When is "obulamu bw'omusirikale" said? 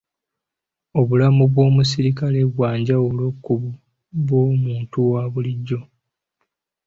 0.99-2.39